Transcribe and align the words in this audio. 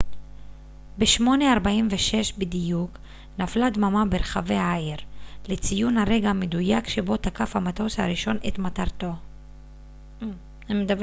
ב-08:46 0.99 2.33
בדיוק 2.37 2.97
נפלה 3.39 3.69
דממה 3.69 4.05
ברחבי 4.05 4.53
העיר 4.55 4.97
לציון 5.47 5.97
הרגע 5.97 6.29
המדויק 6.29 6.87
שבו 6.89 7.17
תקף 7.17 7.55
המטוס 7.55 7.99
הראשון 7.99 8.37
את 8.47 8.59
מטרתו 8.59 9.11